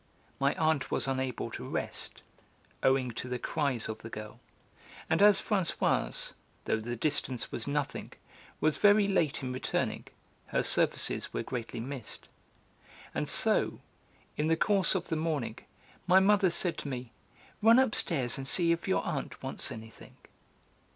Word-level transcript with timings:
My 0.39 0.55
aunt 0.55 0.89
was 0.89 1.07
unable 1.07 1.51
to 1.51 1.69
'rest,' 1.69 2.23
owing 2.81 3.11
to 3.11 3.29
the 3.29 3.37
cries 3.37 3.87
of 3.87 3.99
the 3.99 4.09
girl, 4.09 4.39
and 5.07 5.21
as 5.21 5.39
Françoise, 5.39 6.33
though 6.65 6.79
the 6.79 6.95
distance 6.95 7.51
was 7.51 7.67
nothing, 7.67 8.11
was 8.59 8.77
very 8.77 9.07
late 9.07 9.43
in 9.43 9.53
returning, 9.53 10.07
her 10.47 10.63
services 10.63 11.31
were 11.35 11.43
greatly 11.43 11.79
missed. 11.79 12.27
And 13.13 13.29
so, 13.29 13.79
in 14.37 14.47
the 14.47 14.57
course 14.57 14.95
of 14.95 15.05
the 15.09 15.15
morning, 15.15 15.59
my 16.07 16.19
mother 16.19 16.49
said 16.49 16.79
to 16.79 16.87
me: 16.87 17.11
"Run 17.61 17.77
upstairs, 17.77 18.39
and 18.39 18.47
see 18.47 18.71
if 18.71 18.87
your 18.87 19.05
aunt 19.05 19.43
wants 19.43 19.71
anything." 19.71 20.15